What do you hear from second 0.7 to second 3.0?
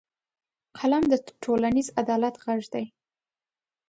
قلم د ټولنیز عدالت غږ دی